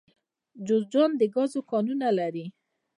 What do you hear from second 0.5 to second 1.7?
جوزجان د ګازو